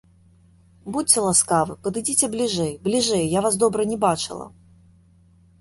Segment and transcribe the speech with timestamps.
[0.93, 4.45] Будзьце ласкавы, падыдзіце бліжэй, бліжэй, я вас добра не бачыла.